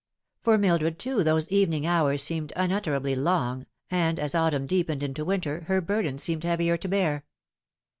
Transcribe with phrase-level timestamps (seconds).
[0.41, 5.65] For Mildred, too, those evening hours seemed unutterably long, and as autumn deepened into winter,
[5.67, 7.23] her burden seemed heavier to bear.